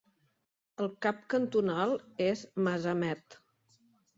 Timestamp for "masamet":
2.69-3.39